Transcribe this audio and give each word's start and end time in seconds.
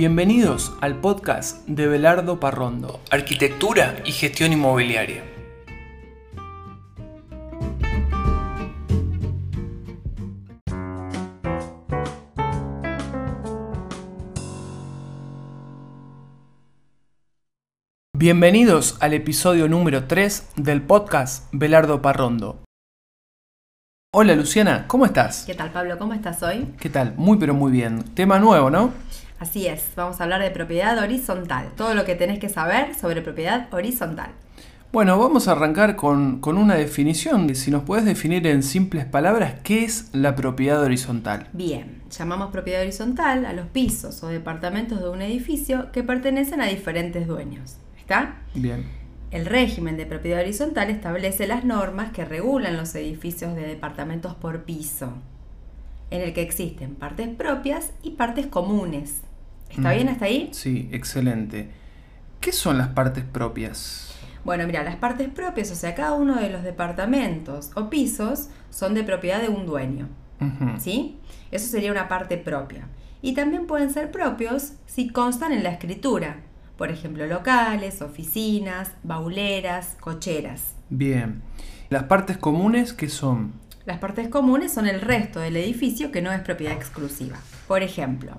Bienvenidos 0.00 0.72
al 0.80 0.98
podcast 0.98 1.68
de 1.68 1.86
Belardo 1.86 2.40
Parrondo, 2.40 3.00
Arquitectura 3.10 3.96
y 4.06 4.12
Gestión 4.12 4.50
Inmobiliaria. 4.50 5.22
Bienvenidos 18.16 18.96
al 19.00 19.12
episodio 19.12 19.68
número 19.68 20.06
3 20.06 20.52
del 20.56 20.80
podcast 20.80 21.46
Belardo 21.52 22.00
Parrondo. 22.00 22.64
Hola 24.14 24.34
Luciana, 24.34 24.86
¿cómo 24.88 25.04
estás? 25.04 25.44
¿Qué 25.46 25.54
tal 25.54 25.70
Pablo? 25.72 25.98
¿Cómo 25.98 26.14
estás 26.14 26.42
hoy? 26.42 26.74
¿Qué 26.80 26.88
tal? 26.88 27.12
Muy 27.18 27.36
pero 27.36 27.52
muy 27.52 27.70
bien. 27.70 28.02
Tema 28.14 28.38
nuevo, 28.38 28.70
¿no? 28.70 28.94
Así 29.40 29.66
es, 29.66 29.88
vamos 29.96 30.20
a 30.20 30.24
hablar 30.24 30.42
de 30.42 30.50
propiedad 30.50 30.98
horizontal. 30.98 31.70
Todo 31.74 31.94
lo 31.94 32.04
que 32.04 32.14
tenés 32.14 32.38
que 32.38 32.50
saber 32.50 32.94
sobre 32.94 33.22
propiedad 33.22 33.72
horizontal. 33.72 34.32
Bueno, 34.92 35.18
vamos 35.18 35.48
a 35.48 35.52
arrancar 35.52 35.96
con, 35.96 36.40
con 36.40 36.58
una 36.58 36.74
definición. 36.74 37.54
Si 37.54 37.70
nos 37.70 37.84
puedes 37.84 38.04
definir 38.04 38.46
en 38.46 38.62
simples 38.62 39.06
palabras, 39.06 39.54
¿qué 39.62 39.84
es 39.84 40.10
la 40.12 40.36
propiedad 40.36 40.82
horizontal? 40.82 41.48
Bien, 41.54 42.02
llamamos 42.10 42.50
propiedad 42.50 42.82
horizontal 42.82 43.46
a 43.46 43.54
los 43.54 43.66
pisos 43.68 44.22
o 44.22 44.26
departamentos 44.26 45.00
de 45.00 45.08
un 45.08 45.22
edificio 45.22 45.90
que 45.90 46.02
pertenecen 46.02 46.60
a 46.60 46.66
diferentes 46.66 47.26
dueños. 47.26 47.76
¿Está? 47.98 48.42
Bien. 48.54 48.84
El 49.30 49.46
régimen 49.46 49.96
de 49.96 50.04
propiedad 50.04 50.40
horizontal 50.40 50.90
establece 50.90 51.46
las 51.46 51.64
normas 51.64 52.12
que 52.12 52.26
regulan 52.26 52.76
los 52.76 52.94
edificios 52.94 53.54
de 53.54 53.62
departamentos 53.62 54.34
por 54.34 54.64
piso, 54.64 55.14
en 56.10 56.20
el 56.20 56.34
que 56.34 56.42
existen 56.42 56.94
partes 56.94 57.28
propias 57.28 57.92
y 58.02 58.10
partes 58.10 58.46
comunes. 58.46 59.22
¿Está 59.70 59.90
Mm. 59.90 59.94
bien 59.94 60.08
hasta 60.08 60.24
ahí? 60.26 60.48
Sí, 60.52 60.88
excelente. 60.92 61.70
¿Qué 62.40 62.52
son 62.52 62.78
las 62.78 62.88
partes 62.88 63.24
propias? 63.24 64.14
Bueno, 64.44 64.66
mira, 64.66 64.82
las 64.82 64.96
partes 64.96 65.28
propias, 65.28 65.70
o 65.70 65.74
sea, 65.74 65.94
cada 65.94 66.14
uno 66.14 66.36
de 66.40 66.48
los 66.50 66.62
departamentos 66.62 67.70
o 67.76 67.90
pisos 67.90 68.48
son 68.70 68.94
de 68.94 69.04
propiedad 69.04 69.40
de 69.42 69.48
un 69.48 69.66
dueño. 69.66 70.08
¿sí? 70.78 71.18
Eso 71.50 71.66
sería 71.70 71.92
una 71.92 72.08
parte 72.08 72.38
propia. 72.38 72.88
Y 73.20 73.34
también 73.34 73.66
pueden 73.66 73.90
ser 73.92 74.10
propios 74.10 74.72
si 74.86 75.10
constan 75.10 75.52
en 75.52 75.62
la 75.62 75.68
escritura, 75.70 76.38
por 76.78 76.90
ejemplo, 76.90 77.26
locales, 77.26 78.00
oficinas, 78.00 78.92
bauleras, 79.02 79.98
cocheras. 80.00 80.72
Bien. 80.88 81.42
¿Las 81.90 82.04
partes 82.04 82.38
comunes 82.38 82.94
qué 82.94 83.10
son? 83.10 83.52
Las 83.84 83.98
partes 83.98 84.28
comunes 84.28 84.72
son 84.72 84.86
el 84.86 85.02
resto 85.02 85.40
del 85.40 85.56
edificio 85.58 86.10
que 86.10 86.22
no 86.22 86.32
es 86.32 86.40
propiedad 86.40 86.72
exclusiva. 86.74 87.36
Por 87.68 87.82
ejemplo, 87.82 88.38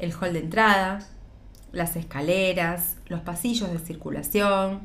el 0.00 0.12
hall 0.12 0.32
de 0.32 0.40
entrada, 0.40 1.00
las 1.72 1.96
escaleras, 1.96 2.96
los 3.06 3.20
pasillos 3.20 3.70
de 3.70 3.78
circulación, 3.78 4.80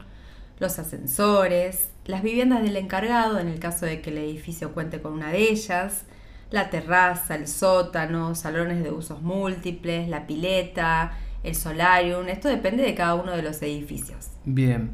los 0.59 0.77
ascensores, 0.79 1.89
las 2.05 2.21
viviendas 2.21 2.61
del 2.61 2.77
encargado 2.77 3.39
en 3.39 3.47
el 3.47 3.59
caso 3.59 3.85
de 3.85 4.01
que 4.01 4.11
el 4.11 4.17
edificio 4.19 4.73
cuente 4.73 5.01
con 5.01 5.13
una 5.13 5.31
de 5.31 5.49
ellas, 5.51 6.05
la 6.51 6.69
terraza, 6.69 7.35
el 7.35 7.47
sótano, 7.47 8.35
salones 8.35 8.83
de 8.83 8.91
usos 8.91 9.21
múltiples, 9.21 10.07
la 10.07 10.27
pileta, 10.27 11.17
el 11.43 11.55
solarium. 11.55 12.27
Esto 12.29 12.47
depende 12.47 12.83
de 12.83 12.93
cada 12.95 13.15
uno 13.15 13.31
de 13.31 13.41
los 13.41 13.61
edificios. 13.61 14.27
Bien. 14.45 14.91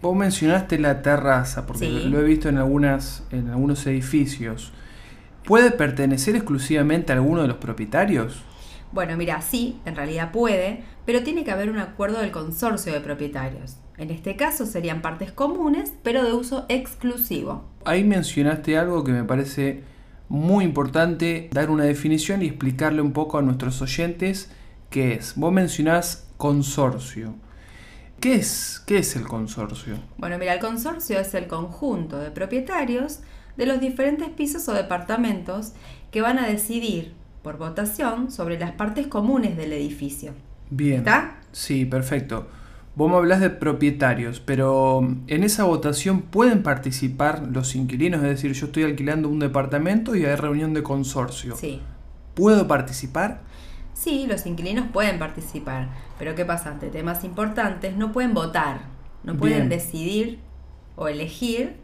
Vos 0.00 0.14
mencionaste 0.14 0.78
la 0.78 1.02
terraza, 1.02 1.66
porque 1.66 1.86
Sí. 1.86 2.08
lo 2.08 2.20
he 2.20 2.24
visto 2.24 2.48
en, 2.48 2.58
algunas, 2.58 3.24
en 3.30 3.50
algunos 3.50 3.86
edificios. 3.86 4.72
¿Puede 5.44 5.70
pertenecer 5.70 6.36
exclusivamente 6.36 7.12
a 7.12 7.16
alguno 7.16 7.42
de 7.42 7.48
los 7.48 7.56
propietarios? 7.56 8.42
Bueno, 8.94 9.16
mira, 9.16 9.42
sí, 9.42 9.80
en 9.86 9.96
realidad 9.96 10.30
puede, 10.30 10.84
pero 11.04 11.24
tiene 11.24 11.42
que 11.42 11.50
haber 11.50 11.68
un 11.68 11.80
acuerdo 11.80 12.20
del 12.20 12.30
consorcio 12.30 12.92
de 12.92 13.00
propietarios. 13.00 13.78
En 13.98 14.12
este 14.12 14.36
caso 14.36 14.66
serían 14.66 15.02
partes 15.02 15.32
comunes, 15.32 15.92
pero 16.04 16.22
de 16.22 16.32
uso 16.32 16.64
exclusivo. 16.68 17.64
Ahí 17.84 18.04
mencionaste 18.04 18.78
algo 18.78 19.02
que 19.02 19.10
me 19.10 19.24
parece 19.24 19.82
muy 20.28 20.64
importante 20.64 21.50
dar 21.50 21.70
una 21.70 21.82
definición 21.82 22.40
y 22.42 22.46
explicarle 22.46 23.02
un 23.02 23.12
poco 23.12 23.36
a 23.36 23.42
nuestros 23.42 23.82
oyentes 23.82 24.52
qué 24.90 25.14
es. 25.14 25.34
Vos 25.34 25.52
mencionás 25.52 26.28
consorcio. 26.36 27.34
¿Qué 28.20 28.36
es, 28.36 28.80
qué 28.86 28.98
es 28.98 29.16
el 29.16 29.24
consorcio? 29.24 29.96
Bueno, 30.18 30.38
mira, 30.38 30.54
el 30.54 30.60
consorcio 30.60 31.18
es 31.18 31.34
el 31.34 31.48
conjunto 31.48 32.20
de 32.20 32.30
propietarios 32.30 33.22
de 33.56 33.66
los 33.66 33.80
diferentes 33.80 34.28
pisos 34.28 34.68
o 34.68 34.72
departamentos 34.72 35.72
que 36.12 36.20
van 36.20 36.38
a 36.38 36.46
decidir 36.46 37.23
por 37.44 37.58
votación 37.58 38.32
sobre 38.32 38.58
las 38.58 38.72
partes 38.72 39.06
comunes 39.06 39.56
del 39.56 39.72
edificio. 39.74 40.32
Bien. 40.70 41.00
¿Está? 41.00 41.36
Sí, 41.52 41.84
perfecto. 41.84 42.48
Vos 42.96 43.10
me 43.10 43.16
hablas 43.16 43.40
de 43.40 43.50
propietarios, 43.50 44.40
pero 44.40 45.06
en 45.26 45.44
esa 45.44 45.64
votación 45.64 46.22
pueden 46.22 46.62
participar 46.62 47.46
los 47.52 47.76
inquilinos, 47.76 48.22
es 48.22 48.30
decir, 48.30 48.52
yo 48.52 48.66
estoy 48.66 48.84
alquilando 48.84 49.28
un 49.28 49.40
departamento 49.40 50.16
y 50.16 50.24
hay 50.24 50.36
reunión 50.36 50.72
de 50.74 50.82
consorcio. 50.82 51.54
Sí. 51.56 51.82
¿Puedo 52.34 52.66
participar? 52.66 53.42
Sí, 53.92 54.26
los 54.26 54.46
inquilinos 54.46 54.86
pueden 54.92 55.18
participar, 55.18 55.88
pero 56.18 56.34
¿qué 56.34 56.44
pasa? 56.44 56.70
Ante 56.70 56.88
temas 56.88 57.24
importantes 57.24 57.96
no 57.96 58.10
pueden 58.10 58.32
votar, 58.32 58.82
no 59.22 59.36
pueden 59.36 59.68
Bien. 59.68 59.68
decidir 59.68 60.38
o 60.96 61.08
elegir 61.08 61.76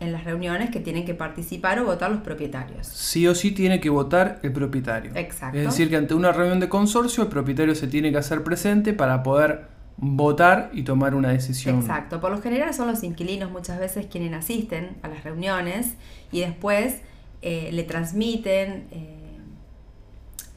en 0.00 0.12
las 0.12 0.24
reuniones 0.24 0.70
que 0.70 0.80
tienen 0.80 1.04
que 1.04 1.14
participar 1.14 1.78
o 1.78 1.84
votar 1.84 2.10
los 2.10 2.20
propietarios. 2.20 2.86
Sí 2.86 3.26
o 3.26 3.34
sí 3.34 3.52
tiene 3.52 3.80
que 3.80 3.90
votar 3.90 4.40
el 4.42 4.52
propietario. 4.52 5.12
Exacto. 5.14 5.58
Es 5.58 5.64
decir, 5.64 5.88
que 5.88 5.96
ante 5.96 6.14
una 6.14 6.32
reunión 6.32 6.60
de 6.60 6.68
consorcio 6.68 7.22
el 7.24 7.28
propietario 7.28 7.74
se 7.74 7.88
tiene 7.88 8.12
que 8.12 8.18
hacer 8.18 8.42
presente 8.42 8.92
para 8.92 9.22
poder 9.22 9.68
votar 9.96 10.70
y 10.72 10.82
tomar 10.82 11.14
una 11.14 11.30
decisión. 11.30 11.80
Exacto, 11.80 12.20
por 12.20 12.30
lo 12.30 12.42
general 12.42 12.74
son 12.74 12.88
los 12.88 13.02
inquilinos 13.02 13.50
muchas 13.50 13.78
veces 13.78 14.06
quienes 14.06 14.34
asisten 14.34 14.96
a 15.02 15.08
las 15.08 15.24
reuniones 15.24 15.94
y 16.30 16.40
después 16.40 16.96
eh, 17.40 17.70
le 17.72 17.82
transmiten 17.84 18.88
eh, 18.90 19.16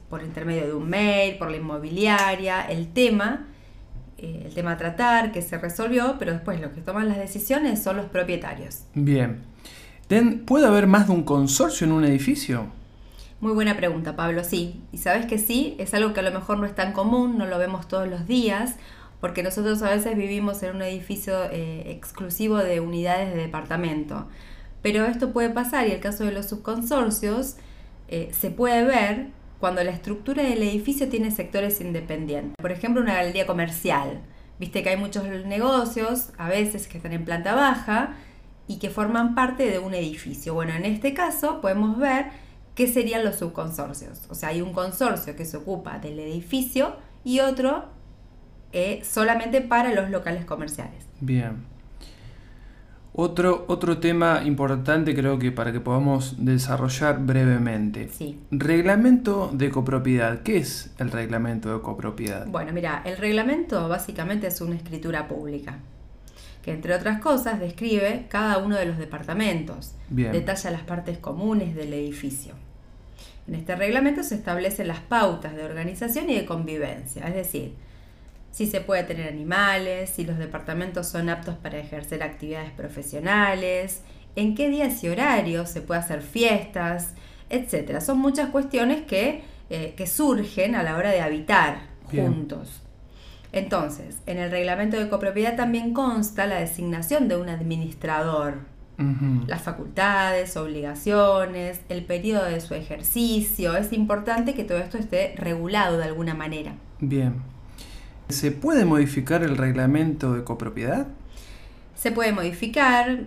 por 0.09 0.23
intermedio 0.23 0.67
de 0.67 0.73
un 0.73 0.89
mail, 0.89 1.37
por 1.37 1.51
la 1.51 1.57
inmobiliaria, 1.57 2.61
el 2.63 2.91
tema, 2.91 3.47
eh, 4.21 4.43
el 4.45 4.53
tema 4.53 4.73
a 4.73 4.77
tratar, 4.77 5.31
que 5.31 5.41
se 5.41 5.57
resolvió, 5.57 6.15
pero 6.19 6.33
después 6.33 6.59
los 6.59 6.71
que 6.71 6.81
toman 6.81 7.07
las 7.07 7.17
decisiones 7.17 7.81
son 7.81 7.97
los 7.97 8.05
propietarios. 8.07 8.83
Bien. 8.93 9.41
¿Puede 10.45 10.65
haber 10.65 10.87
más 10.87 11.07
de 11.07 11.13
un 11.13 11.23
consorcio 11.23 11.85
en 11.85 11.93
un 11.93 12.03
edificio? 12.03 12.67
Muy 13.41 13.53
buena 13.53 13.77
pregunta, 13.77 14.15
Pablo, 14.15 14.43
sí. 14.43 14.81
Y 14.91 14.97
sabes 14.97 15.27
que 15.27 15.37
sí, 15.37 15.75
es 15.77 15.93
algo 15.93 16.13
que 16.13 16.19
a 16.19 16.23
lo 16.23 16.31
mejor 16.31 16.57
no 16.57 16.65
es 16.65 16.75
tan 16.75 16.93
común, 16.93 17.37
no 17.37 17.45
lo 17.45 17.57
vemos 17.57 17.87
todos 17.87 18.07
los 18.07 18.27
días, 18.27 18.75
porque 19.21 19.43
nosotros 19.43 19.81
a 19.81 19.89
veces 19.89 20.17
vivimos 20.17 20.61
en 20.63 20.75
un 20.75 20.81
edificio 20.81 21.45
eh, 21.51 21.91
exclusivo 21.91 22.57
de 22.57 22.79
unidades 22.79 23.33
de 23.33 23.41
departamento. 23.41 24.27
Pero 24.81 25.05
esto 25.05 25.31
puede 25.31 25.49
pasar 25.49 25.87
y 25.87 25.91
el 25.91 25.99
caso 25.99 26.23
de 26.23 26.31
los 26.31 26.47
subconsorcios 26.47 27.55
eh, 28.07 28.31
se 28.37 28.49
puede 28.49 28.83
ver 28.85 29.27
cuando 29.59 29.83
la 29.83 29.91
estructura 29.91 30.43
del 30.43 30.63
edificio 30.63 31.09
tiene 31.09 31.31
sectores 31.31 31.81
independientes. 31.81 32.55
Por 32.59 32.71
ejemplo, 32.71 33.01
una 33.01 33.15
galería 33.15 33.45
comercial. 33.45 34.21
Viste 34.59 34.83
que 34.83 34.89
hay 34.89 34.97
muchos 34.97 35.23
negocios, 35.45 36.29
a 36.37 36.49
veces 36.49 36.87
que 36.87 36.97
están 36.97 37.13
en 37.13 37.25
planta 37.25 37.55
baja 37.55 38.15
y 38.67 38.77
que 38.77 38.89
forman 38.89 39.35
parte 39.35 39.69
de 39.69 39.79
un 39.79 39.93
edificio. 39.93 40.53
Bueno, 40.53 40.73
en 40.73 40.85
este 40.85 41.13
caso 41.13 41.61
podemos 41.61 41.97
ver 41.97 42.27
qué 42.75 42.87
serían 42.87 43.25
los 43.25 43.37
subconsorcios. 43.37 44.21
O 44.29 44.35
sea, 44.35 44.49
hay 44.49 44.61
un 44.61 44.73
consorcio 44.73 45.35
que 45.35 45.45
se 45.45 45.57
ocupa 45.57 45.99
del 45.99 46.19
edificio 46.19 46.95
y 47.23 47.39
otro 47.39 47.85
eh, 48.71 49.01
solamente 49.03 49.61
para 49.61 49.93
los 49.93 50.09
locales 50.09 50.45
comerciales. 50.45 51.05
Bien. 51.19 51.65
Otro, 53.21 53.65
otro 53.67 53.97
tema 53.97 54.43
importante 54.45 55.13
creo 55.13 55.37
que 55.37 55.51
para 55.51 55.73
que 55.73 55.81
podamos 55.81 56.35
desarrollar 56.37 57.19
brevemente. 57.19 58.07
Sí. 58.07 58.39
Reglamento 58.49 59.49
de 59.51 59.69
copropiedad. 59.69 60.41
¿Qué 60.41 60.55
es 60.55 60.91
el 60.99 61.11
reglamento 61.11 61.73
de 61.73 61.81
copropiedad? 61.81 62.47
Bueno, 62.47 62.71
mira, 62.71 63.01
el 63.03 63.17
reglamento 63.17 63.89
básicamente 63.89 64.47
es 64.47 64.61
una 64.61 64.75
escritura 64.75 65.27
pública, 65.27 65.79
que 66.63 66.71
entre 66.71 66.95
otras 66.95 67.19
cosas 67.19 67.59
describe 67.59 68.27
cada 68.29 68.57
uno 68.57 68.77
de 68.77 68.85
los 68.85 68.97
departamentos, 68.97 69.95
Bien. 70.09 70.31
detalla 70.31 70.71
las 70.71 70.83
partes 70.83 71.17
comunes 71.17 71.75
del 71.75 71.93
edificio. 71.93 72.53
En 73.49 73.55
este 73.55 73.75
reglamento 73.75 74.23
se 74.23 74.35
establecen 74.35 74.87
las 74.87 75.01
pautas 75.01 75.57
de 75.57 75.65
organización 75.65 76.29
y 76.29 76.35
de 76.35 76.45
convivencia, 76.45 77.27
es 77.27 77.35
decir, 77.35 77.73
si 78.51 78.67
se 78.67 78.81
puede 78.81 79.03
tener 79.03 79.27
animales, 79.27 80.09
si 80.09 80.25
los 80.25 80.37
departamentos 80.37 81.07
son 81.07 81.29
aptos 81.29 81.55
para 81.55 81.77
ejercer 81.77 82.23
actividades 82.23 82.71
profesionales, 82.71 84.01
en 84.35 84.55
qué 84.55 84.69
días 84.69 85.03
y 85.03 85.09
horarios 85.09 85.69
se 85.69 85.81
puede 85.81 85.99
hacer 85.99 86.21
fiestas, 86.21 87.13
etc. 87.49 87.99
Son 88.01 88.19
muchas 88.19 88.49
cuestiones 88.49 89.01
que, 89.01 89.43
eh, 89.69 89.93
que 89.95 90.07
surgen 90.07 90.75
a 90.75 90.83
la 90.83 90.95
hora 90.95 91.11
de 91.11 91.21
habitar 91.21 91.81
Bien. 92.11 92.33
juntos. 92.33 92.81
Entonces, 93.51 94.17
en 94.27 94.37
el 94.37 94.51
reglamento 94.51 94.97
de 94.97 95.09
copropiedad 95.09 95.55
también 95.55 95.93
consta 95.93 96.45
la 96.45 96.59
designación 96.59 97.27
de 97.27 97.37
un 97.37 97.49
administrador, 97.49 98.59
las 99.47 99.61
facultades, 99.61 100.57
obligaciones, 100.57 101.79
el 101.87 102.03
periodo 102.03 102.43
de 102.43 102.59
su 102.59 102.73
ejercicio. 102.73 103.77
Es 103.77 103.93
importante 103.93 104.53
que 104.53 104.65
todo 104.65 104.77
esto 104.77 104.97
esté 104.97 105.35
regulado 105.37 105.97
de 105.97 106.03
alguna 106.03 106.33
manera. 106.33 106.73
Bien. 106.99 107.41
¿Se 108.29 108.51
puede 108.51 108.85
modificar 108.85 109.41
el 109.41 109.57
reglamento 109.57 110.33
de 110.33 110.43
copropiedad? 110.43 111.07
Se 111.95 112.11
puede 112.11 112.31
modificar, 112.31 113.25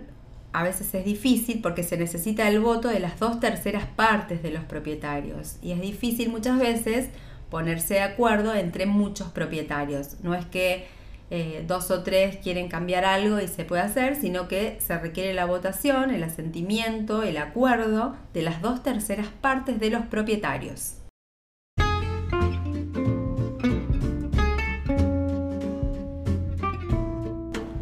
a 0.53 0.63
veces 0.63 0.93
es 0.95 1.03
difícil 1.03 1.59
porque 1.61 1.83
se 1.83 1.97
necesita 1.97 2.47
el 2.47 2.61
voto 2.61 2.87
de 2.87 3.01
las 3.01 3.19
dos 3.19 3.41
terceras 3.41 3.85
partes 3.85 4.41
de 4.41 4.51
los 4.51 4.63
propietarios 4.63 5.57
y 5.61 5.73
es 5.73 5.81
difícil 5.81 6.29
muchas 6.29 6.57
veces 6.57 7.09
ponerse 7.49 7.95
de 7.95 8.01
acuerdo 8.01 8.55
entre 8.55 8.85
muchos 8.85 9.27
propietarios. 9.27 10.15
No 10.23 10.35
es 10.35 10.45
que 10.45 10.87
eh, 11.29 11.65
dos 11.67 11.91
o 11.91 12.01
tres 12.01 12.37
quieren 12.37 12.69
cambiar 12.69 13.03
algo 13.03 13.41
y 13.41 13.49
se 13.49 13.65
puede 13.65 13.81
hacer, 13.81 14.15
sino 14.15 14.47
que 14.47 14.77
se 14.79 14.97
requiere 14.97 15.33
la 15.33 15.43
votación, 15.43 16.11
el 16.11 16.23
asentimiento, 16.23 17.23
el 17.23 17.35
acuerdo 17.37 18.15
de 18.33 18.41
las 18.41 18.61
dos 18.61 18.83
terceras 18.83 19.27
partes 19.41 19.81
de 19.81 19.89
los 19.89 20.05
propietarios. 20.05 21.02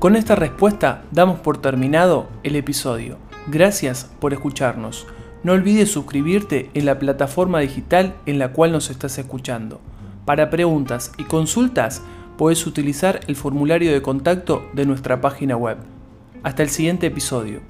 Con 0.01 0.15
esta 0.15 0.33
respuesta 0.33 1.03
damos 1.11 1.41
por 1.41 1.61
terminado 1.61 2.27
el 2.41 2.55
episodio. 2.55 3.19
Gracias 3.45 4.09
por 4.19 4.33
escucharnos. 4.33 5.05
No 5.43 5.51
olvides 5.51 5.91
suscribirte 5.91 6.71
en 6.73 6.87
la 6.87 6.97
plataforma 6.97 7.59
digital 7.59 8.15
en 8.25 8.39
la 8.39 8.51
cual 8.51 8.71
nos 8.71 8.89
estás 8.89 9.19
escuchando. 9.19 9.79
Para 10.25 10.49
preguntas 10.49 11.11
y 11.19 11.25
consultas, 11.25 12.01
puedes 12.35 12.65
utilizar 12.65 13.19
el 13.27 13.35
formulario 13.35 13.91
de 13.91 14.01
contacto 14.01 14.67
de 14.73 14.87
nuestra 14.87 15.21
página 15.21 15.55
web. 15.55 15.77
Hasta 16.41 16.63
el 16.63 16.69
siguiente 16.69 17.05
episodio. 17.05 17.61